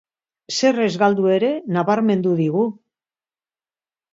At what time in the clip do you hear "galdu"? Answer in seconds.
1.03-1.27